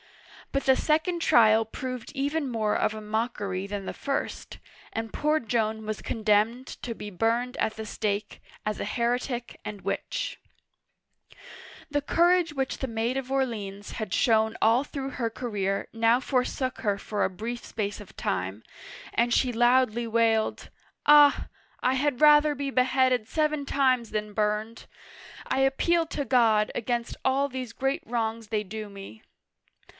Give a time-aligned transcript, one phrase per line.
[0.51, 4.57] But the second trial proved even more of a mockery than the first,
[4.91, 9.81] and poor Joan was condemned to be burned at the stake, as a heretic and
[9.81, 10.41] witch.
[11.89, 16.79] The courage which the Maid of Orleans had shown all through her career now forsook
[16.79, 18.63] her for a brief space of time,
[19.13, 20.69] and she loudly wailed:
[21.05, 21.47] "Ah!
[21.81, 24.09] I had rather be be ■ Digitized by VjOOQIC 196 OLD FRANCE headed seven times
[24.09, 24.85] than burned.
[25.45, 29.21] I appeal to God against all these great wrongs they do me